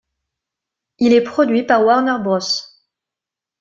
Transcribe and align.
Il 0.97 1.13
est 1.13 1.21
produit 1.21 1.61
par 1.61 1.85
Warner 1.85 2.17
Bros. 2.23 2.65